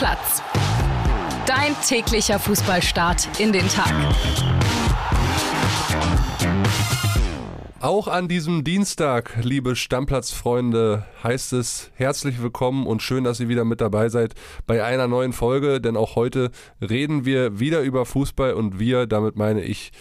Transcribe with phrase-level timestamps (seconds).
[0.00, 0.42] Stammplatz.
[1.46, 3.92] Dein täglicher Fußballstart in den Tag.
[7.80, 13.66] Auch an diesem Dienstag, liebe Stammplatzfreunde, heißt es herzlich willkommen und schön, dass ihr wieder
[13.66, 14.34] mit dabei seid
[14.66, 19.36] bei einer neuen Folge, denn auch heute reden wir wieder über Fußball und wir, damit
[19.36, 19.92] meine ich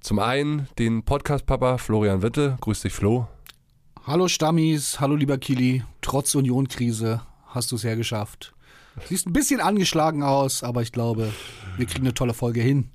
[0.00, 2.58] zum einen den Podcast-Papa Florian Witte.
[2.60, 3.26] Grüß dich, Flo.
[4.06, 5.82] Hallo Stammis, hallo lieber Kili.
[6.02, 8.52] Trotz Union-Krise hast du es hergeschafft.
[9.04, 11.32] Siehst ein bisschen angeschlagen aus, aber ich glaube,
[11.76, 12.90] wir kriegen eine tolle Folge hin.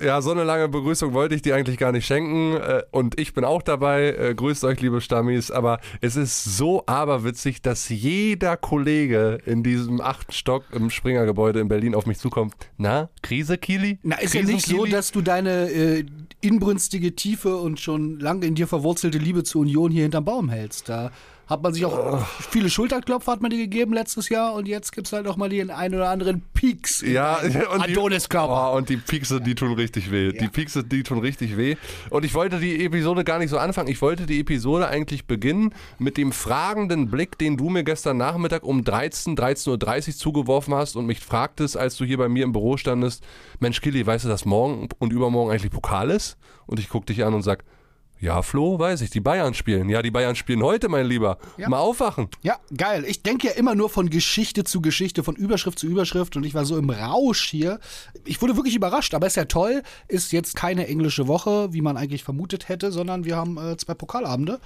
[0.00, 2.56] Ja, so eine lange Begrüßung wollte ich dir eigentlich gar nicht schenken.
[2.56, 4.14] Äh, und ich bin auch dabei.
[4.14, 5.50] Äh, grüßt euch, liebe Stammis.
[5.50, 11.68] Aber es ist so aberwitzig, dass jeder Kollege in diesem achten Stock im Springergebäude in
[11.68, 12.54] Berlin auf mich zukommt.
[12.78, 13.98] Na, Krise, Kili?
[14.02, 16.06] Na, ist ja nicht so, dass du deine äh,
[16.40, 20.88] inbrünstige, tiefe und schon lange in dir verwurzelte Liebe zur Union hier hinterm Baum hältst.
[20.88, 21.10] Da
[21.52, 22.18] hat man sich auch oh.
[22.50, 25.48] viele Schulterklopfer hat man dir gegeben letztes Jahr und jetzt gibt es halt auch mal
[25.48, 27.02] den einen oder anderen Peaks.
[27.02, 27.36] Ja,
[27.72, 28.72] und Adoniskörper.
[28.72, 30.26] Oh, und die Peakse, die tun richtig weh.
[30.26, 30.32] Ja.
[30.32, 31.76] Die Peakse, die tun richtig weh.
[32.10, 33.88] Und ich wollte die Episode gar nicht so anfangen.
[33.88, 38.64] Ich wollte die Episode eigentlich beginnen mit dem fragenden Blick, den du mir gestern Nachmittag
[38.64, 42.52] um 13, 13.30 Uhr zugeworfen hast und mich fragtest, als du hier bei mir im
[42.52, 43.22] Büro standest,
[43.60, 46.36] Mensch Killy, weißt du, dass morgen und übermorgen eigentlich Pokal ist?
[46.66, 47.64] Und ich gucke dich an und sag,
[48.22, 49.88] ja, Flo, weiß ich, die Bayern spielen.
[49.88, 51.38] Ja, die Bayern spielen heute, mein Lieber.
[51.56, 51.68] Ja.
[51.68, 52.28] Mal aufwachen.
[52.42, 53.04] Ja, geil.
[53.04, 56.54] Ich denke ja immer nur von Geschichte zu Geschichte, von Überschrift zu Überschrift und ich
[56.54, 57.80] war so im Rausch hier.
[58.24, 59.82] Ich wurde wirklich überrascht, aber ist ja toll.
[60.06, 63.94] Ist jetzt keine englische Woche, wie man eigentlich vermutet hätte, sondern wir haben äh, zwei
[63.94, 64.60] Pokalabende.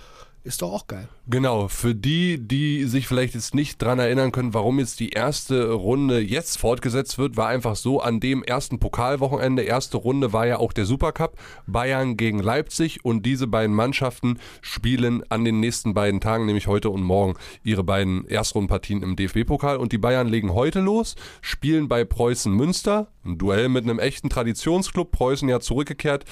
[0.47, 1.09] Ist doch auch geil.
[1.27, 5.73] Genau, für die, die sich vielleicht jetzt nicht dran erinnern können, warum jetzt die erste
[5.73, 10.59] Runde jetzt fortgesetzt wird, war einfach so, an dem ersten Pokalwochenende, erste Runde war ja
[10.59, 16.21] auch der Supercup, Bayern gegen Leipzig und diese beiden Mannschaften spielen an den nächsten beiden
[16.21, 20.79] Tagen, nämlich heute und morgen, ihre beiden Erstrundenpartien im DFB-Pokal und die Bayern legen heute
[20.79, 26.25] los, spielen bei Preußen Münster, ein Duell mit einem echten Traditionsclub, Preußen ja zurückgekehrt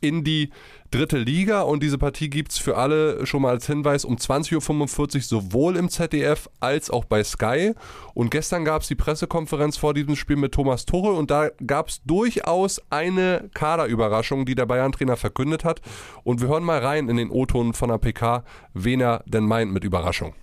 [0.00, 0.50] in die
[0.90, 5.16] dritte Liga und diese Partie gibt es für alle schon mal als Hinweis um 20.45
[5.16, 7.74] Uhr sowohl im ZDF als auch bei Sky.
[8.14, 11.88] Und gestern gab es die Pressekonferenz vor diesem Spiel mit Thomas Tuchel und da gab
[11.88, 15.80] es durchaus eine Kaderüberraschung, die der Bayern-Trainer verkündet hat.
[16.24, 19.72] Und wir hören mal rein in den O-Ton von der PK, wen er denn meint
[19.72, 20.34] mit Überraschung.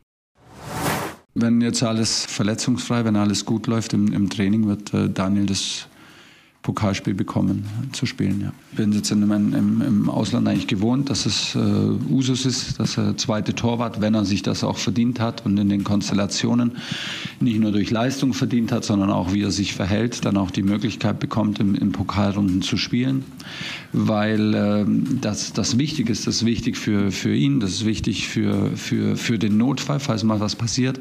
[1.33, 5.87] Wenn jetzt alles verletzungsfrei, wenn alles gut läuft im, im Training, wird äh, Daniel das
[6.67, 7.63] Pokalspiel bekommen
[7.93, 8.41] zu spielen.
[8.41, 8.51] Ja.
[8.71, 12.97] Ich bin jetzt in, im, im, Ausland eigentlich gewohnt, dass es äh, Usus ist, dass
[12.97, 16.73] er zweite Torwart, wenn er sich das auch verdient hat und in den Konstellationen
[17.39, 20.61] nicht nur durch Leistung verdient hat, sondern auch wie er sich verhält, dann auch die
[20.61, 23.23] Möglichkeit bekommt, im, im Pokalrunden zu spielen,
[23.93, 24.85] weil äh,
[25.21, 29.15] das, das wichtig ist, das ist wichtig für, für ihn, das ist wichtig für, für,
[29.15, 30.99] für den Notfall, falls mal was passiert.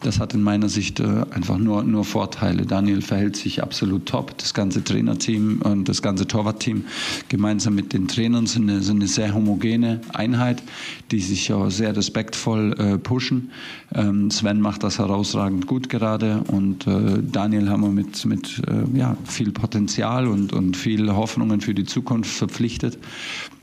[0.00, 2.64] Das hat in meiner Sicht äh, einfach nur, nur Vorteile.
[2.64, 6.84] Daniel verhält sich absolut top, das ganze Training Trainerteam und das ganze Torwartteam
[7.28, 10.62] gemeinsam mit den Trainern sind eine, sind eine sehr homogene Einheit,
[11.10, 13.50] die sich auch sehr respektvoll äh, pushen.
[13.94, 18.98] Ähm, Sven macht das herausragend gut gerade und äh, Daniel haben wir mit, mit äh,
[18.98, 22.98] ja, viel Potenzial und, und viel Hoffnungen für die Zukunft verpflichtet.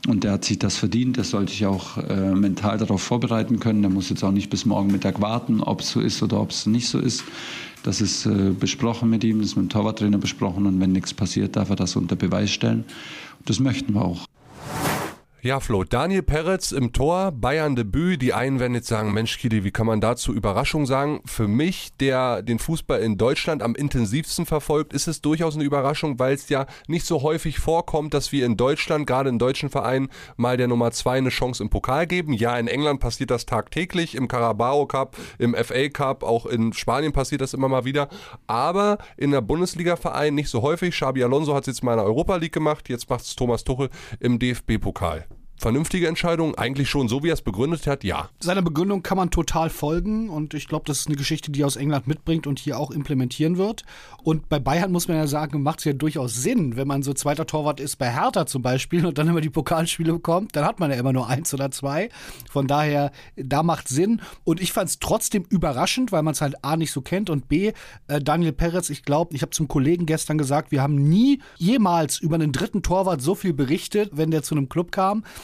[0.08, 1.18] Und der hat sich das verdient.
[1.18, 3.82] Der sollte sich auch äh, mental darauf vorbereiten können.
[3.82, 6.50] Der muss jetzt auch nicht bis morgen Mittag warten, ob es so ist oder ob
[6.50, 7.22] es nicht so ist.
[7.82, 11.14] Das ist äh, besprochen mit ihm, das ist mit dem Torwarttrainer besprochen und wenn nichts
[11.14, 12.84] passiert, darf er das unter Beweis stellen.
[13.38, 14.29] Und das möchten wir auch.
[15.42, 18.20] Ja, Flo, Daniel Peretz im Tor, Bayern Debüt.
[18.20, 21.22] Die einen werden jetzt sagen, Mensch, Kili, wie kann man dazu Überraschung sagen?
[21.24, 26.18] Für mich, der den Fußball in Deutschland am intensivsten verfolgt, ist es durchaus eine Überraschung,
[26.18, 30.10] weil es ja nicht so häufig vorkommt, dass wir in Deutschland, gerade in deutschen Vereinen,
[30.36, 32.34] mal der Nummer zwei eine Chance im Pokal geben.
[32.34, 37.12] Ja, in England passiert das tagtäglich, im Carabao Cup, im FA Cup, auch in Spanien
[37.12, 38.10] passiert das immer mal wieder.
[38.46, 40.94] Aber in der Bundesliga-Verein nicht so häufig.
[40.94, 43.64] Xabi Alonso hat es jetzt mal in der Europa League gemacht, jetzt macht es Thomas
[43.64, 45.29] Tuchel im DFB-Pokal
[45.60, 46.54] vernünftige Entscheidung?
[46.54, 48.02] Eigentlich schon so, wie er es begründet hat?
[48.02, 48.30] Ja.
[48.40, 51.66] Seiner Begründung kann man total folgen und ich glaube, das ist eine Geschichte, die er
[51.66, 53.84] aus England mitbringt und hier auch implementieren wird.
[54.22, 57.12] Und bei Bayern muss man ja sagen, macht es ja durchaus Sinn, wenn man so
[57.12, 60.80] zweiter Torwart ist bei Hertha zum Beispiel und dann immer die Pokalspiele bekommt, dann hat
[60.80, 62.08] man ja immer nur eins oder zwei.
[62.50, 64.22] Von daher, da macht Sinn.
[64.44, 67.48] Und ich fand es trotzdem überraschend, weil man es halt A nicht so kennt und
[67.48, 67.72] B,
[68.08, 72.18] äh, Daniel Perez, ich glaube, ich habe zum Kollegen gestern gesagt, wir haben nie jemals
[72.18, 75.24] über einen dritten Torwart so viel berichtet, wenn der zu einem Club kam.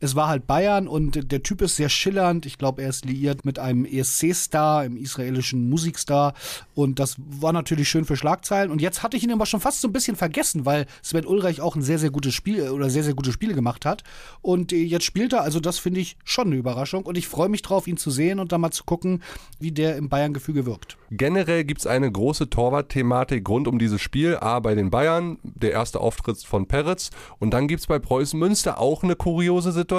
[0.00, 2.46] es war halt Bayern und der Typ ist sehr schillernd.
[2.46, 6.34] Ich glaube, er ist liiert mit einem ESC-Star, einem israelischen Musikstar.
[6.74, 8.70] Und das war natürlich schön für Schlagzeilen.
[8.70, 11.60] Und jetzt hatte ich ihn aber schon fast so ein bisschen vergessen, weil Sven Ulreich
[11.60, 14.02] auch ein sehr, sehr gutes Spiel oder sehr, sehr gute Spiele gemacht hat.
[14.40, 17.04] Und jetzt spielt er, also das finde ich schon eine Überraschung.
[17.04, 19.22] Und ich freue mich drauf, ihn zu sehen und dann mal zu gucken,
[19.58, 20.96] wie der im Bayern-Gefüge wirkt.
[21.10, 24.38] Generell gibt es eine große Torwart-Thematik rund um dieses Spiel.
[24.38, 27.10] A, bei den Bayern, der erste Auftritt von Peretz.
[27.38, 29.89] Und dann gibt es bei Preußen Münster auch eine kuriose Situation,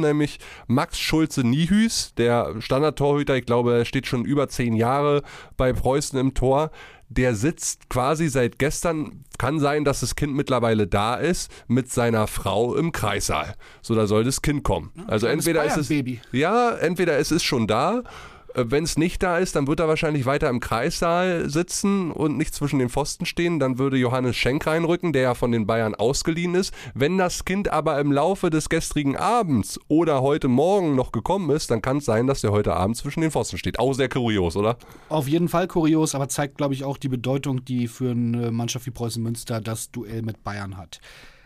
[0.00, 5.22] nämlich Max Schulze-Niehüß, der Standardtorhüter, ich glaube, er steht schon über zehn Jahre
[5.56, 6.70] bei Preußen im Tor
[7.08, 12.26] der sitzt quasi seit gestern, kann sein, dass das Kind mittlerweile da ist, mit seiner
[12.26, 13.54] Frau im Kreissaal.
[13.80, 14.92] So, da soll das Kind kommen.
[15.06, 15.88] Also entweder ist es,
[16.32, 18.02] ja, entweder es ist schon da
[18.54, 22.54] wenn es nicht da ist, dann wird er wahrscheinlich weiter im Kreissaal sitzen und nicht
[22.54, 23.58] zwischen den Pfosten stehen.
[23.58, 26.72] Dann würde Johannes Schenk reinrücken, der ja von den Bayern ausgeliehen ist.
[26.94, 31.70] Wenn das Kind aber im Laufe des gestrigen Abends oder heute Morgen noch gekommen ist,
[31.70, 33.78] dann kann es sein, dass der heute Abend zwischen den Pfosten steht.
[33.78, 34.76] Auch sehr kurios, oder?
[35.08, 38.86] Auf jeden Fall kurios, aber zeigt, glaube ich, auch die Bedeutung, die für eine Mannschaft
[38.86, 41.00] wie Preußen Münster das Duell mit Bayern hat.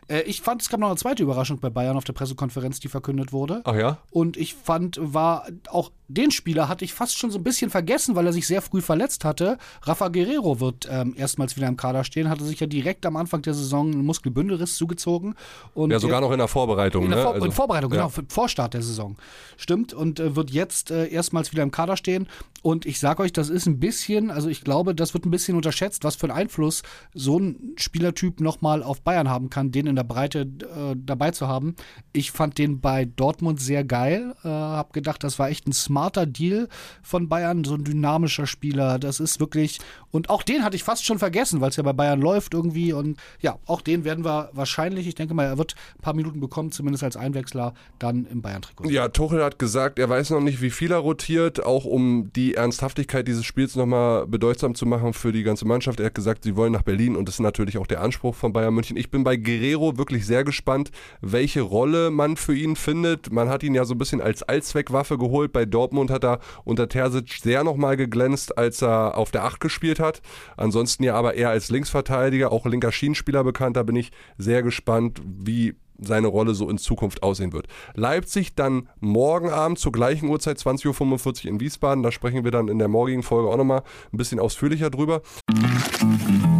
[0.08, 2.88] Äh, ich fand, es gab noch eine zweite Überraschung bei Bayern auf der Pressekonferenz, die
[2.88, 3.62] verkündet wurde.
[3.64, 3.98] Ach ja?
[4.10, 8.14] Und ich fand, war auch den Spieler hatte ich fast schon so ein bisschen vergessen,
[8.14, 9.58] weil er sich sehr früh verletzt hatte.
[9.82, 13.42] Rafa Guerrero wird ähm, erstmals wieder im Kader stehen, hatte sich ja direkt am Anfang
[13.42, 15.34] der Saison einen Muskelbündelriss zugezogen.
[15.74, 17.04] Und ja, sogar noch in der Vorbereitung.
[17.04, 17.24] In der ne?
[17.24, 18.22] Vor also, in Vorbereitung, genau, ja.
[18.28, 19.16] Vorstart der Saison.
[19.56, 22.28] Stimmt, und äh, wird jetzt äh, erstmals wieder im Kader stehen.
[22.62, 25.56] Und ich sage euch, das ist ein bisschen, also ich glaube, das wird ein bisschen
[25.56, 26.82] unterschätzt, was für einen Einfluss
[27.14, 31.48] so ein Spielertyp nochmal auf Bayern haben kann, den in der Breite äh, dabei zu
[31.48, 31.74] haben.
[32.12, 36.01] Ich fand den bei Dortmund sehr geil, äh, habe gedacht, das war echt ein smart
[36.02, 36.68] smarter Deal
[37.02, 38.98] von Bayern, so ein dynamischer Spieler.
[38.98, 39.78] Das ist wirklich,
[40.10, 42.92] und auch den hatte ich fast schon vergessen, weil es ja bei Bayern läuft irgendwie.
[42.92, 46.40] Und ja, auch den werden wir wahrscheinlich, ich denke mal, er wird ein paar Minuten
[46.40, 48.90] bekommen, zumindest als Einwechsler, dann im Bayern-Trikot.
[48.90, 52.54] Ja, Tuchel hat gesagt, er weiß noch nicht, wie viel er rotiert, auch um die
[52.54, 56.00] Ernsthaftigkeit dieses Spiels nochmal bedeutsam zu machen für die ganze Mannschaft.
[56.00, 58.52] Er hat gesagt, sie wollen nach Berlin und das ist natürlich auch der Anspruch von
[58.52, 58.96] Bayern München.
[58.96, 60.90] Ich bin bei Guerrero wirklich sehr gespannt,
[61.20, 63.32] welche Rolle man für ihn findet.
[63.32, 66.38] Man hat ihn ja so ein bisschen als Allzweckwaffe geholt bei Dortmund Dortmund hat er
[66.64, 70.22] unter Terzic sehr nochmal geglänzt, als er auf der 8 gespielt hat.
[70.56, 73.76] Ansonsten ja aber eher als Linksverteidiger, auch linker Schienenspieler bekannt.
[73.76, 77.68] Da bin ich sehr gespannt, wie seine Rolle so in Zukunft aussehen wird.
[77.94, 82.02] Leipzig dann morgen Abend zur gleichen Uhrzeit 20.45 Uhr in Wiesbaden.
[82.02, 85.20] Da sprechen wir dann in der morgigen Folge auch nochmal ein bisschen ausführlicher drüber.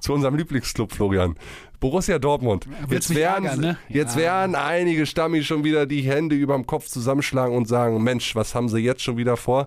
[0.00, 1.36] zu unserem Lieblingsclub, Florian.
[1.80, 2.66] Borussia Dortmund.
[2.90, 3.78] Jetzt werden, ärgern, ne?
[3.88, 4.22] jetzt ja.
[4.22, 8.54] werden einige Stammis schon wieder die Hände über dem Kopf zusammenschlagen und sagen, Mensch, was
[8.54, 9.66] haben sie jetzt schon wieder vor?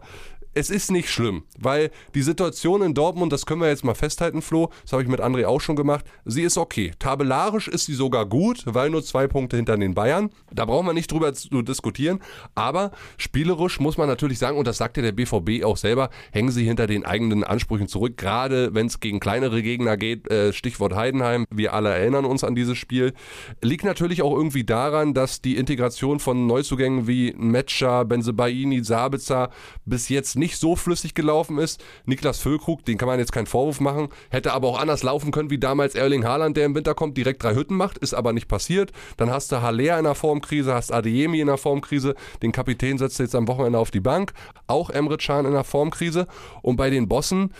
[0.53, 4.41] Es ist nicht schlimm, weil die Situation in Dortmund, das können wir jetzt mal festhalten,
[4.41, 6.91] Flo, das habe ich mit André auch schon gemacht, sie ist okay.
[6.99, 10.29] Tabellarisch ist sie sogar gut, weil nur zwei Punkte hinter den Bayern.
[10.51, 12.19] Da brauchen wir nicht drüber zu diskutieren,
[12.55, 16.65] aber spielerisch muss man natürlich sagen, und das sagte der BVB auch selber, hängen sie
[16.65, 21.45] hinter den eigenen Ansprüchen zurück, gerade wenn es gegen kleinere Gegner geht, äh, Stichwort Heidenheim,
[21.49, 23.13] wir alle erinnern uns an dieses Spiel.
[23.61, 29.49] Liegt natürlich auch irgendwie daran, dass die Integration von Neuzugängen wie Metscher, Benzebaini, Sabitzer
[29.85, 31.81] bis jetzt nicht nicht so flüssig gelaufen ist.
[32.05, 35.49] Niklas Füllkrug, den kann man jetzt keinen Vorwurf machen, hätte aber auch anders laufen können
[35.49, 38.49] wie damals Erling Haaland, der im Winter kommt, direkt drei Hütten macht, ist aber nicht
[38.49, 38.91] passiert.
[39.15, 43.19] Dann hast du Haller in der Formkrise, hast Adeyemi in der Formkrise, den Kapitän setzt
[43.19, 44.33] jetzt am Wochenende auf die Bank,
[44.67, 46.27] auch Emre Can in der Formkrise
[46.61, 47.53] und bei den Bossen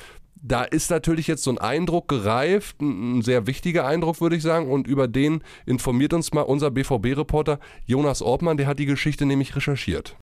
[0.46, 4.70] da ist natürlich jetzt so ein Eindruck gereift, ein sehr wichtiger Eindruck, würde ich sagen.
[4.70, 9.56] Und über den informiert uns mal unser BVB-Reporter Jonas Ortmann, der hat die Geschichte nämlich
[9.56, 10.18] recherchiert.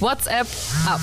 [0.00, 0.46] WhatsApp
[0.86, 1.00] ab.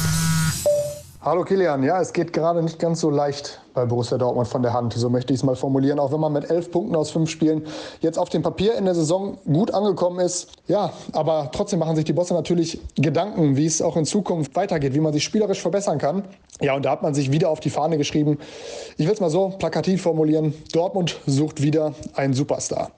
[1.25, 4.73] Hallo Kilian, ja, es geht gerade nicht ganz so leicht bei Borussia Dortmund von der
[4.73, 4.93] Hand.
[4.93, 5.99] So möchte ich es mal formulieren.
[5.99, 7.63] Auch wenn man mit elf Punkten aus fünf Spielen
[8.01, 10.49] jetzt auf dem Papier in der Saison gut angekommen ist.
[10.67, 14.93] Ja, aber trotzdem machen sich die Bosse natürlich Gedanken, wie es auch in Zukunft weitergeht,
[14.93, 16.23] wie man sich spielerisch verbessern kann.
[16.61, 18.37] Ja, und da hat man sich wieder auf die Fahne geschrieben.
[18.97, 20.53] Ich will es mal so plakativ formulieren.
[20.71, 22.91] Dortmund sucht wieder einen Superstar.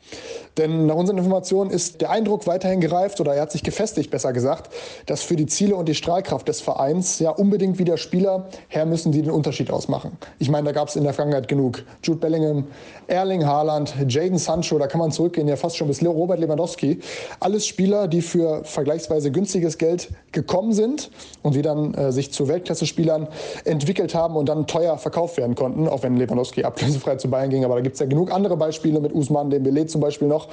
[0.58, 4.32] Denn nach unseren Informationen ist der Eindruck weiterhin gereift oder er hat sich gefestigt, besser
[4.32, 4.74] gesagt,
[5.06, 9.12] dass für die Ziele und die Strahlkraft des Vereins ja unbedingt wieder Spieler her müssen,
[9.12, 10.18] die den Unterschied ausmachen.
[10.40, 11.84] Ich meine, da gab es in der Vergangenheit genug.
[12.04, 12.66] Jude Bellingham,
[13.08, 17.00] Erling Haaland, Jaden Sancho, da kann man zurückgehen, ja fast schon bis Robert Lewandowski.
[17.40, 21.12] Alles Spieler, die für vergleichsweise günstiges Geld gekommen sind
[21.44, 23.28] und die dann äh, sich zu Weltklasse-Spielern
[23.64, 27.66] entwickelt haben und dann teuer verkauft werden konnten, auch wenn Lewandowski ablösefrei zu Bayern ging.
[27.66, 30.48] Aber da gibt es ja genug andere Beispiele mit Usman Dembele zum Beispiel noch.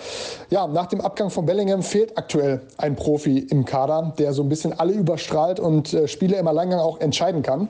[0.51, 4.49] Ja, nach dem Abgang von Bellingham fehlt aktuell ein Profi im Kader, der so ein
[4.49, 7.69] bisschen alle überstrahlt und äh, Spiele im Alleingang auch entscheiden kann.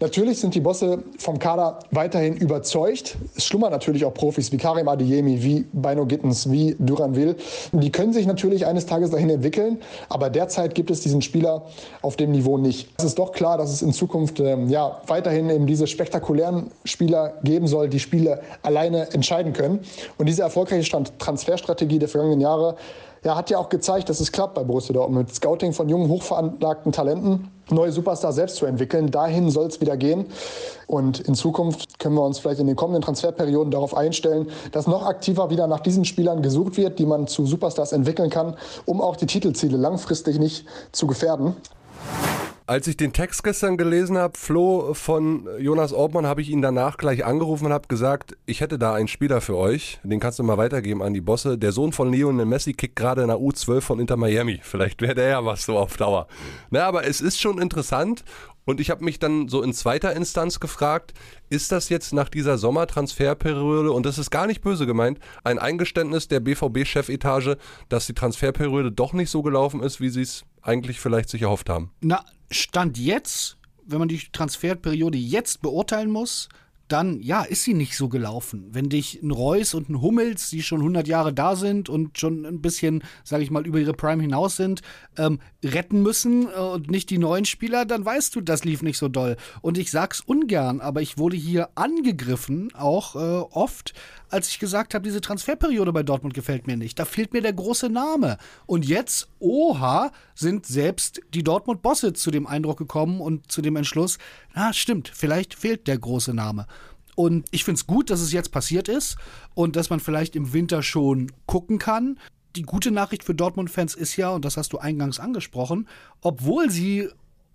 [0.00, 3.16] Natürlich sind die Bosse vom Kader weiterhin überzeugt.
[3.36, 7.36] Es schlummern natürlich auch Profis wie Karim Adeyemi, wie Bino Gittens, wie Duranville.
[7.72, 11.66] Die können sich natürlich eines Tages dahin entwickeln, aber derzeit gibt es diesen Spieler
[12.02, 12.88] auf dem Niveau nicht.
[12.98, 17.34] Es ist doch klar, dass es in Zukunft ähm, ja, weiterhin eben diese spektakulären Spieler
[17.42, 19.80] geben soll, die Spiele alleine entscheiden können.
[20.18, 22.76] Und diese erfolgreiche Transferstrategie der vergangenen Jahre
[23.24, 26.08] ja, hat ja auch gezeigt, dass es klappt bei Borussia Dortmund mit Scouting von jungen,
[26.08, 29.10] hochveranlagten Talenten neue Superstars selbst zu entwickeln.
[29.10, 30.26] Dahin soll es wieder gehen.
[30.86, 35.06] Und in Zukunft können wir uns vielleicht in den kommenden Transferperioden darauf einstellen, dass noch
[35.06, 39.16] aktiver wieder nach diesen Spielern gesucht wird, die man zu Superstars entwickeln kann, um auch
[39.16, 41.56] die Titelziele langfristig nicht zu gefährden.
[42.64, 46.96] Als ich den Text gestern gelesen habe, Flo von Jonas Ortmann, habe ich ihn danach
[46.96, 50.44] gleich angerufen und habe gesagt, ich hätte da einen Spieler für euch, den kannst du
[50.44, 51.58] mal weitergeben an die Bosse.
[51.58, 54.60] Der Sohn von Lionel Messi kickt gerade in der U12 von Inter Miami.
[54.62, 56.28] Vielleicht wäre der ja was so auf Dauer.
[56.70, 58.24] Na, aber es ist schon interessant
[58.64, 61.14] und ich habe mich dann so in zweiter Instanz gefragt,
[61.50, 66.28] ist das jetzt nach dieser Sommertransferperiode, und das ist gar nicht böse gemeint, ein Eingeständnis
[66.28, 67.56] der BVB-Chefetage,
[67.88, 71.68] dass die Transferperiode doch nicht so gelaufen ist, wie sie es eigentlich vielleicht sich erhofft
[71.68, 71.90] haben?
[72.00, 76.48] Na, Stand jetzt, wenn man die Transferperiode jetzt beurteilen muss,
[76.92, 78.68] dann ja, ist sie nicht so gelaufen.
[78.70, 82.44] Wenn dich ein Reus und ein Hummels, die schon 100 Jahre da sind und schon
[82.44, 84.82] ein bisschen, sage ich mal, über ihre Prime hinaus sind,
[85.16, 88.98] ähm, retten müssen äh, und nicht die neuen Spieler, dann weißt du, das lief nicht
[88.98, 89.38] so doll.
[89.62, 93.94] Und ich sag's ungern, aber ich wurde hier angegriffen, auch äh, oft,
[94.32, 96.98] als ich gesagt habe, diese Transferperiode bei Dortmund gefällt mir nicht.
[96.98, 98.38] Da fehlt mir der große Name.
[98.66, 104.18] Und jetzt, oha, sind selbst die Dortmund-Bosse zu dem Eindruck gekommen und zu dem Entschluss,
[104.54, 106.66] na stimmt, vielleicht fehlt der große Name.
[107.14, 109.16] Und ich finde es gut, dass es jetzt passiert ist
[109.54, 112.18] und dass man vielleicht im Winter schon gucken kann.
[112.56, 115.88] Die gute Nachricht für Dortmund-Fans ist ja, und das hast du eingangs angesprochen,
[116.22, 117.08] obwohl sie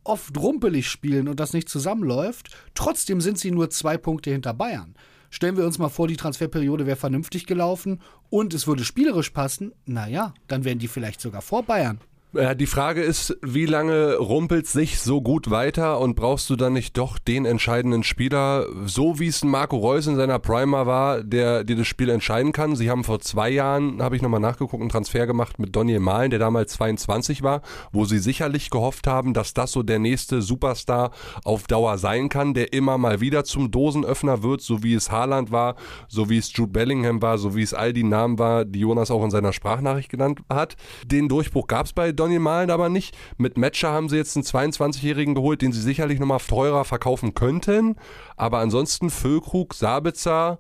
[0.04, 4.96] oft rumpelig spielen und das nicht zusammenläuft, trotzdem sind sie nur zwei Punkte hinter Bayern.
[5.30, 9.74] Stellen wir uns mal vor, die Transferperiode wäre vernünftig gelaufen und es würde spielerisch passen,
[9.86, 12.00] naja, dann wären die vielleicht sogar vor Bayern.
[12.34, 16.74] Ja, die Frage ist, wie lange rumpelt sich so gut weiter und brauchst du dann
[16.74, 21.64] nicht doch den entscheidenden Spieler, so wie es Marco Reus in seiner Primer war, der
[21.64, 22.76] dir das Spiel entscheiden kann?
[22.76, 26.30] Sie haben vor zwei Jahren, habe ich nochmal nachgeguckt, einen Transfer gemacht mit Daniel Mahlen,
[26.30, 27.62] der damals 22 war,
[27.94, 31.12] wo sie sicherlich gehofft haben, dass das so der nächste Superstar
[31.46, 35.54] auf Dauer sein kann, der immer mal wieder zum Dosenöffner wird, so wie es Haaland
[35.54, 35.78] war,
[36.10, 39.12] so wie es Jude Bellingham war, so wie es all die Namen war, die Jonas
[39.12, 40.76] auch in seiner Sprachnachricht genannt hat.
[41.06, 43.16] Den Durchbruch gab es bei Donny Malen aber nicht.
[43.38, 47.96] Mit Matcher haben sie jetzt einen 22-Jährigen geholt, den sie sicherlich nochmal teurer verkaufen könnten.
[48.36, 50.60] Aber ansonsten Füllkrug, Sabitzer,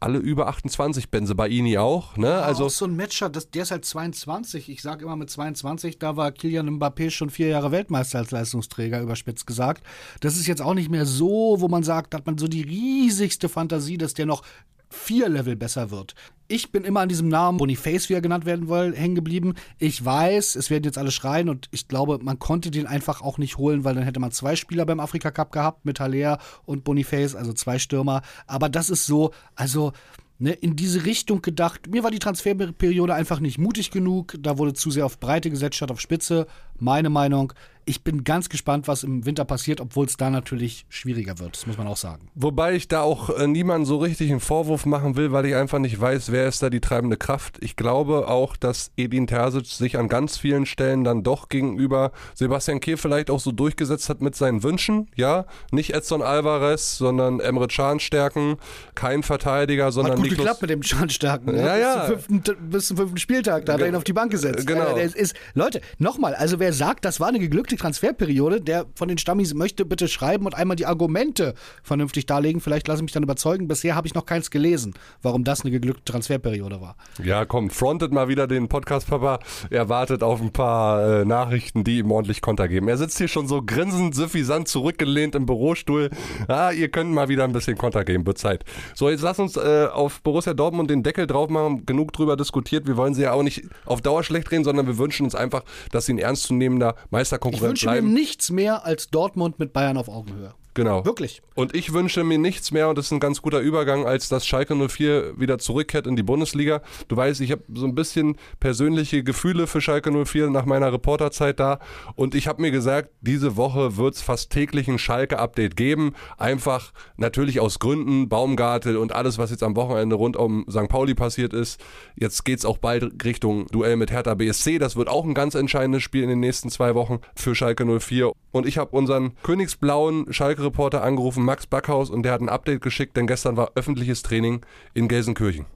[0.00, 2.16] alle über 28, Benze Baini auch.
[2.16, 2.28] Ne?
[2.28, 4.70] Ja, also auch so ein Matcher, das, der ist halt 22.
[4.70, 9.00] Ich sage immer mit 22, da war Kilian Mbappé schon vier Jahre Weltmeister als Leistungsträger,
[9.00, 9.84] überspitzt gesagt.
[10.20, 13.50] Das ist jetzt auch nicht mehr so, wo man sagt, hat man so die riesigste
[13.50, 14.42] Fantasie, dass der noch
[14.90, 16.14] vier Level besser wird.
[16.48, 19.54] Ich bin immer an diesem Namen Boniface, wie er genannt werden will, hängen geblieben.
[19.78, 23.38] Ich weiß, es werden jetzt alle schreien und ich glaube, man konnte den einfach auch
[23.38, 26.82] nicht holen, weil dann hätte man zwei Spieler beim Afrika Cup gehabt mit Haller und
[26.82, 28.22] Boniface, also zwei Stürmer.
[28.48, 29.92] Aber das ist so, also
[30.40, 31.88] ne, in diese Richtung gedacht.
[31.88, 34.34] Mir war die Transferperiode einfach nicht mutig genug.
[34.40, 36.48] Da wurde zu sehr auf Breite gesetzt statt auf Spitze.
[36.80, 37.52] Meine Meinung.
[37.86, 41.56] ich bin ganz gespannt, was im Winter passiert, obwohl es da natürlich schwieriger wird.
[41.56, 42.28] Das muss man auch sagen.
[42.36, 45.80] Wobei ich da auch äh, niemandem so richtig einen Vorwurf machen will, weil ich einfach
[45.80, 47.58] nicht weiß, wer ist da die treibende Kraft.
[47.60, 52.78] Ich glaube auch, dass Edin Terzic sich an ganz vielen Stellen dann doch gegenüber Sebastian
[52.78, 55.08] Kehl vielleicht auch so durchgesetzt hat mit seinen Wünschen.
[55.16, 58.56] Ja, nicht Edson Alvarez, sondern Emre Can stärken,
[58.94, 61.52] kein Verteidiger, sondern Hat gut Niklas geklappt mit dem Can stärken.
[61.52, 61.66] ne?
[61.66, 62.06] Ja, bis, ja.
[62.06, 64.64] Zum fünften, bis zum fünften Spieltag, da hat er ihn auf die Bank gesetzt.
[64.64, 64.96] Genau.
[64.96, 69.18] Äh, ist, Leute, nochmal, also wer sagt, das war eine geglückte Transferperiode, der von den
[69.18, 72.60] Stammis möchte bitte schreiben und einmal die Argumente vernünftig darlegen.
[72.60, 73.68] Vielleicht lasse ich mich dann überzeugen.
[73.68, 76.96] Bisher habe ich noch keins gelesen, warum das eine geglückte Transferperiode war.
[77.22, 79.40] Ja, komm, frontet mal wieder den Podcast, Papa.
[79.70, 82.88] Er wartet auf ein paar äh, Nachrichten, die ihm ordentlich Konter geben.
[82.88, 86.10] Er sitzt hier schon so grinsend, süffisant zurückgelehnt im Bürostuhl.
[86.48, 88.64] Ah, ihr könnt mal wieder ein bisschen Konter geben, wird Zeit.
[88.94, 91.86] So, jetzt lass uns äh, auf Borussia Dortmund den Deckel drauf machen.
[91.86, 92.86] Genug drüber diskutiert.
[92.86, 95.62] Wir wollen sie ja auch nicht auf Dauer schlecht reden, sondern wir wünschen uns einfach,
[95.92, 96.18] dass sie ein
[96.60, 98.12] ernstzunehmender Ich Meisterkonkurrent wünsche mir bleiben.
[98.12, 100.54] nichts mehr als Dortmund mit Bayern auf Augenhöhe.
[100.80, 101.04] Genau.
[101.04, 101.42] Wirklich.
[101.56, 104.46] Und ich wünsche mir nichts mehr, und das ist ein ganz guter Übergang, als dass
[104.46, 106.80] Schalke 04 wieder zurückkehrt in die Bundesliga.
[107.08, 111.60] Du weißt, ich habe so ein bisschen persönliche Gefühle für Schalke 04 nach meiner Reporterzeit
[111.60, 111.80] da.
[112.14, 116.14] Und ich habe mir gesagt, diese Woche wird es fast täglich ein Schalke-Update geben.
[116.38, 120.88] Einfach natürlich aus Gründen, Baumgartel und alles, was jetzt am Wochenende rund um St.
[120.88, 121.78] Pauli passiert ist.
[122.16, 124.78] Jetzt geht's auch bald Richtung Duell mit Hertha BSC.
[124.78, 128.32] Das wird auch ein ganz entscheidendes Spiel in den nächsten zwei Wochen für Schalke 04.
[128.52, 133.16] Und ich habe unseren königsblauen Schalke-Reporter angerufen, Max Backhaus, und der hat ein Update geschickt,
[133.16, 134.60] denn gestern war öffentliches Training
[134.94, 135.66] in Gelsenkirchen.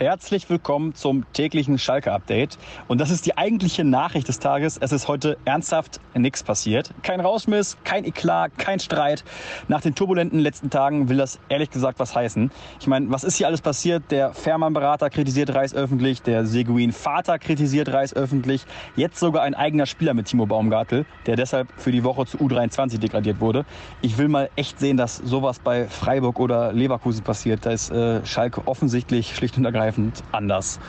[0.00, 2.56] Herzlich willkommen zum täglichen Schalke-Update.
[2.88, 4.78] Und das ist die eigentliche Nachricht des Tages.
[4.78, 6.94] Es ist heute ernsthaft nichts passiert.
[7.02, 9.24] Kein Rausmiss, kein Eklat, kein Streit.
[9.68, 12.50] Nach den turbulenten letzten Tagen will das ehrlich gesagt was heißen.
[12.80, 14.04] Ich meine, was ist hier alles passiert?
[14.10, 18.64] Der Fährmann-Berater kritisiert Reis öffentlich, der Seguin-Vater kritisiert Reis öffentlich.
[18.96, 23.00] Jetzt sogar ein eigener Spieler mit Timo Baumgartel, der deshalb für die Woche zu U23
[23.00, 23.66] degradiert wurde.
[24.00, 27.66] Ich will mal echt sehen, dass sowas bei Freiburg oder Leverkusen passiert.
[27.66, 29.89] Da ist äh, Schalke offensichtlich schlicht und ergreifend
[30.32, 30.80] anders.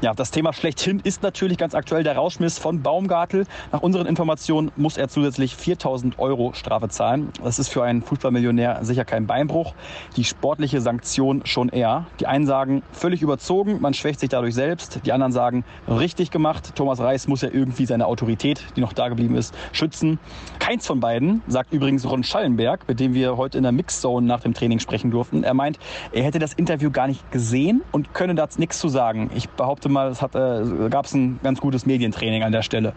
[0.00, 3.46] Ja, das Thema schlechthin ist natürlich ganz aktuell der Rauschmiss von Baumgartel.
[3.72, 7.32] Nach unseren Informationen muss er zusätzlich 4000 Euro Strafe zahlen.
[7.42, 9.74] Das ist für einen Fußballmillionär sicher kein Beinbruch.
[10.16, 12.06] Die sportliche Sanktion schon eher.
[12.20, 15.00] Die einen sagen völlig überzogen, man schwächt sich dadurch selbst.
[15.04, 16.74] Die anderen sagen richtig gemacht.
[16.74, 20.18] Thomas Reis muss ja irgendwie seine Autorität, die noch da geblieben ist, schützen.
[20.58, 24.40] Keins von beiden, sagt übrigens Ron Schallenberg, mit dem wir heute in der Mixzone nach
[24.40, 25.44] dem Training sprechen durften.
[25.44, 25.78] Er meint,
[26.12, 29.30] er hätte das Interview gar nicht gesehen und könne dazu nichts zu sagen.
[29.34, 32.92] Ich behaupte mal, es äh, gab ein ganz gutes Medientraining an der Stelle.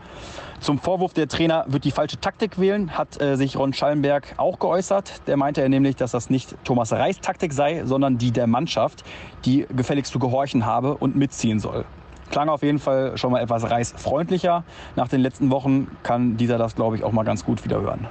[0.60, 4.60] Zum Vorwurf, der Trainer wird die falsche Taktik wählen, hat äh, sich Ron Schallenberg auch
[4.60, 5.28] geäußert.
[5.28, 9.04] Der meinte er nämlich, dass das nicht Thomas Reis Taktik sei, sondern die der Mannschaft,
[9.46, 11.86] die gefälligst zu gehorchen habe und mitziehen soll.
[12.30, 14.64] Klang auf jeden Fall schon mal etwas reisfreundlicher.
[14.96, 18.08] Nach den letzten Wochen kann dieser das, glaube ich, auch mal ganz gut wieder hören.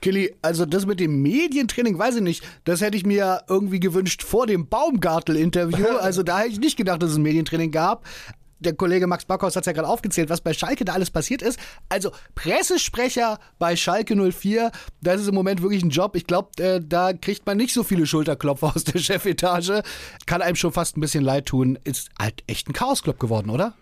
[0.00, 4.22] Killy, also das mit dem Medientraining, weiß ich nicht, das hätte ich mir irgendwie gewünscht
[4.22, 5.86] vor dem Baumgartel-Interview.
[6.00, 8.04] Also da hätte ich nicht gedacht, dass es ein Medientraining gab.
[8.58, 11.40] Der Kollege Max Backhaus hat es ja gerade aufgezählt, was bei Schalke da alles passiert
[11.42, 11.58] ist.
[11.88, 16.14] Also Pressesprecher bei Schalke 04, das ist im Moment wirklich ein Job.
[16.16, 19.82] Ich glaube, äh, da kriegt man nicht so viele Schulterklopfer aus der Chefetage.
[20.26, 21.78] Kann einem schon fast ein bisschen leid tun.
[21.84, 23.74] Ist halt echt ein Chaosclub geworden, oder?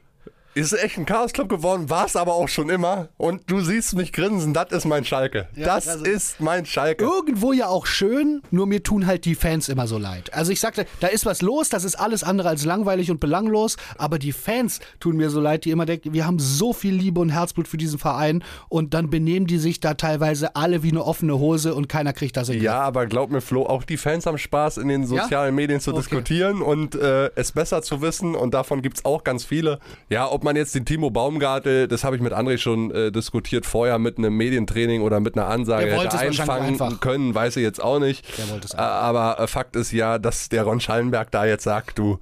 [0.58, 3.08] Ist echt ein Chaos-Club geworden, war es aber auch schon immer.
[3.16, 5.48] Und du siehst mich grinsen, das ist mein Schalke.
[5.56, 7.04] das also- ist mein Schalke.
[7.04, 10.32] Irgendwo ja auch schön, nur mir tun halt die Fans immer so leid.
[10.34, 13.76] Also ich sagte, da ist was los, das ist alles andere als langweilig und belanglos,
[13.96, 17.20] aber die Fans tun mir so leid, die immer denken, wir haben so viel Liebe
[17.20, 21.04] und Herzblut für diesen Verein und dann benehmen die sich da teilweise alle wie eine
[21.04, 24.26] offene Hose und keiner kriegt das in Ja, aber glaub mir, Flo, auch die Fans
[24.26, 26.00] haben Spaß, in den sozialen Medien zu Okay.
[26.00, 28.34] diskutieren und äh, es besser zu wissen.
[28.34, 29.78] Und davon gibt's auch ganz viele.
[30.08, 33.66] Ja, ob man jetzt den Timo Baumgartel, das habe ich mit André schon äh, diskutiert,
[33.66, 37.98] vorher mit einem Medientraining oder mit einer Ansage hätte einfangen können, weiß ich jetzt auch
[37.98, 38.24] nicht.
[38.74, 42.18] Äh, aber äh, Fakt ist ja, dass der Ron Schallenberg da jetzt sagt, du,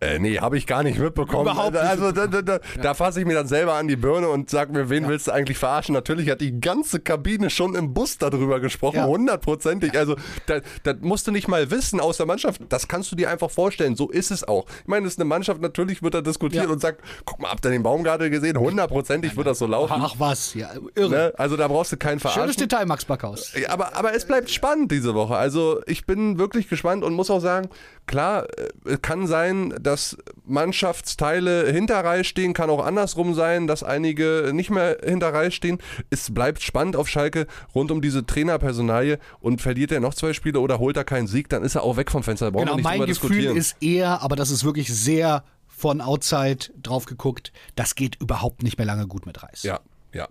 [0.00, 1.42] äh, nee, habe ich gar nicht mitbekommen.
[1.50, 4.28] Überhaupt nicht also da, da, da, da fasse ich mir dann selber an die Birne
[4.28, 5.94] und sag mir, wen willst du eigentlich verarschen?
[5.94, 9.06] Natürlich hat die ganze Kabine schon im Bus darüber gesprochen, Ja.
[9.06, 9.96] hundertprozentig.
[9.98, 12.60] Also das da musst du nicht mal wissen aus der Mannschaft.
[12.68, 13.96] Das kannst du dir einfach vorstellen.
[13.96, 14.66] So ist es auch.
[14.82, 16.70] Ich meine, es ist eine Mannschaft, natürlich wird da diskutiert Ja.
[16.70, 18.58] und sagt, guck mal, habt ihr den Baumgartel gesehen?
[18.58, 19.94] Hundertprozentig wird das so laufen.
[19.96, 21.10] Ach was, ja, irre.
[21.10, 21.32] Ne?
[21.36, 22.56] Also da brauchst du keinen Schönes verarschen.
[22.60, 23.52] Detail, Max Backhaus.
[23.54, 25.36] Ja, Aber, aber es bleibt spannend diese Woche.
[25.36, 27.68] Also ich bin wirklich gespannt und muss auch sagen,
[28.06, 28.46] klar,
[28.86, 34.70] äh, kann sein, dass Mannschaftsteile hinter Reihe stehen, kann auch andersrum sein, dass einige nicht
[34.70, 35.78] mehr hinter Reihe stehen.
[36.10, 40.60] Es bleibt spannend auf Schalke rund um diese Trainerpersonalie und verliert er noch zwei Spiele
[40.60, 42.46] oder holt er keinen Sieg, dann ist er auch weg vom Fenster.
[42.46, 46.00] Da brauchen wir Genau, nicht mein Gefühl ist eher, aber das ist wirklich sehr von
[46.00, 49.62] outside drauf geguckt, das geht überhaupt nicht mehr lange gut mit Reis.
[49.62, 49.80] Ja,
[50.12, 50.26] ja.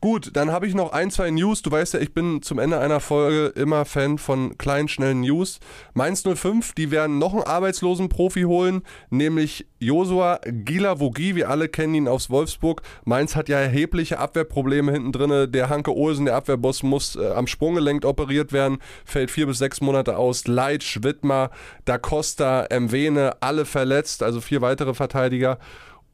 [0.00, 1.62] Gut, dann habe ich noch ein, zwei News.
[1.62, 5.58] Du weißt ja, ich bin zum Ende einer Folge immer Fan von kleinen, schnellen News.
[5.92, 11.34] Mainz 05, die werden noch einen arbeitslosen Profi holen, nämlich Josua Gilavogi.
[11.34, 12.82] Wir alle kennen ihn aus Wolfsburg.
[13.06, 15.50] Mainz hat ja erhebliche Abwehrprobleme hinten drin.
[15.50, 19.80] Der Hanke Olsen, der Abwehrboss, muss äh, am Sprunggelenk operiert werden, fällt vier bis sechs
[19.80, 20.46] Monate aus.
[20.46, 21.50] Leitsch, Wittmer,
[21.84, 25.58] Da Costa, Mwene, alle verletzt, also vier weitere Verteidiger.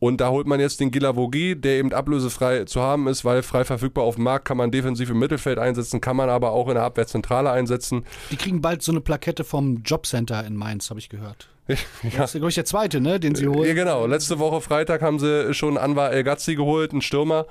[0.04, 3.64] Und da holt man jetzt den Gilavogi, der eben ablösefrei zu haben ist, weil frei
[3.64, 6.74] verfügbar auf dem Markt kann man defensiv im Mittelfeld einsetzen, kann man aber auch in
[6.74, 8.04] der Abwehrzentrale einsetzen.
[8.30, 11.48] Die kriegen bald so eine Plakette vom Jobcenter in Mainz, habe ich gehört.
[11.68, 11.76] ja.
[12.18, 13.66] Das ist, glaube ich, der zweite, ne, den sie holen.
[13.66, 14.04] Ja, genau.
[14.04, 17.46] Letzte Woche Freitag haben sie schon Anwar El Ghazi geholt, einen Stürmer.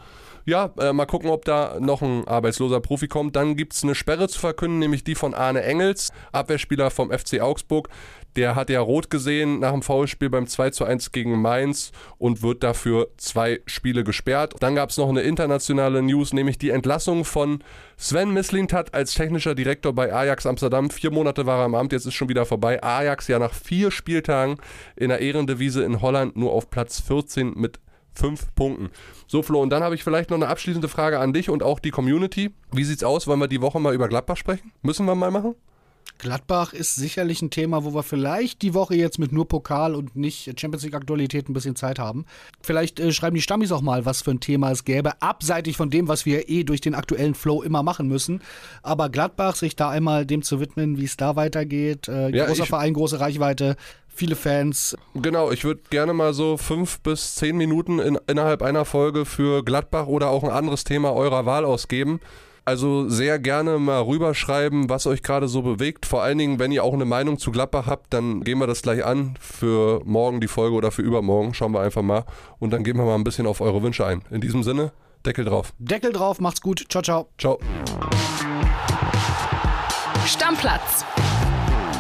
[0.46, 3.36] Ja, äh, mal gucken, ob da noch ein arbeitsloser Profi kommt.
[3.36, 7.40] Dann gibt es eine Sperre zu verkünden, nämlich die von Arne Engels, Abwehrspieler vom FC
[7.42, 7.90] Augsburg.
[8.36, 12.42] Der hat ja rot gesehen nach dem Foulspiel beim 2 zu 1 gegen Mainz und
[12.42, 14.56] wird dafür zwei Spiele gesperrt.
[14.60, 17.64] Dann gab es noch eine internationale News, nämlich die Entlassung von
[17.98, 20.90] Sven Mislintat als technischer Direktor bei Ajax Amsterdam.
[20.90, 22.82] Vier Monate war er im Amt, jetzt ist schon wieder vorbei.
[22.84, 24.58] Ajax ja nach vier Spieltagen
[24.96, 27.80] in der Ehrendevise in Holland nur auf Platz 14 mit
[28.16, 28.90] fünf Punkten.
[29.28, 31.80] So, Flo, und dann habe ich vielleicht noch eine abschließende Frage an dich und auch
[31.80, 32.52] die Community.
[32.72, 33.28] Wie sieht's aus?
[33.28, 34.72] Wollen wir die Woche mal über Gladbach sprechen?
[34.82, 35.56] Müssen wir mal machen?
[36.20, 40.16] Gladbach ist sicherlich ein Thema, wo wir vielleicht die Woche jetzt mit nur Pokal und
[40.16, 42.26] nicht Champions League Aktualität ein bisschen Zeit haben.
[42.62, 45.90] Vielleicht äh, schreiben die Stammis auch mal, was für ein Thema es gäbe, abseitig von
[45.90, 48.42] dem, was wir eh durch den aktuellen Flow immer machen müssen.
[48.84, 52.08] Aber Gladbach, sich da einmal dem zu widmen, wie es da weitergeht.
[52.08, 53.76] Äh, ja, großer Verein, große Reichweite,
[54.08, 54.96] viele Fans.
[55.16, 59.64] Genau, ich würde gerne mal so fünf bis zehn Minuten in, innerhalb einer Folge für
[59.64, 62.20] Gladbach oder auch ein anderes Thema eurer Wahl ausgeben.
[62.66, 66.06] Also sehr gerne mal rüberschreiben, was euch gerade so bewegt.
[66.06, 68.82] Vor allen Dingen, wenn ihr auch eine Meinung zu Gladbach habt, dann gehen wir das
[68.82, 71.54] gleich an für morgen die Folge oder für übermorgen.
[71.54, 72.24] Schauen wir einfach mal.
[72.60, 74.22] Und dann gehen wir mal ein bisschen auf eure Wünsche ein.
[74.32, 74.94] In diesem Sinne,
[75.26, 75.74] Deckel drauf.
[75.78, 76.86] Deckel drauf, macht's gut.
[76.90, 77.28] Ciao, ciao.
[77.38, 77.60] Ciao.
[80.26, 81.06] Stammplatz.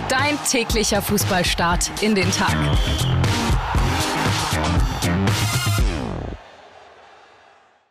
[0.08, 2.56] Dein täglicher Fußballstart in den Tag.